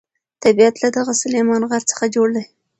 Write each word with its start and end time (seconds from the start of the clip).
طبیعت 0.43 0.75
له 0.83 0.89
دغه 0.97 1.13
سلیمان 1.21 1.61
غر 1.71 1.83
څخه 1.91 2.05
جوړ 2.15 2.27
دی. 2.35 2.45